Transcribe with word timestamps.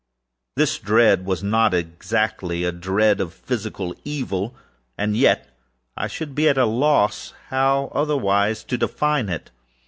This 0.55 0.79
dread 0.79 1.27
was 1.27 1.43
not 1.43 1.75
exactly 1.75 2.63
a 2.63 2.71
dread 2.71 3.21
of 3.21 3.35
physical 3.35 3.93
evilâand 4.03 5.11
yet 5.11 5.55
I 5.95 6.07
should 6.07 6.33
be 6.33 6.49
at 6.49 6.57
a 6.57 6.65
loss 6.65 7.35
how 7.49 7.91
otherwise 7.93 8.63
to 8.63 8.79
define 8.79 9.29
it. 9.29 9.51